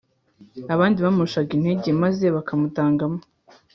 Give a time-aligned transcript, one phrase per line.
[0.73, 3.19] Abandi bamurushaga intege maze bakamutangamo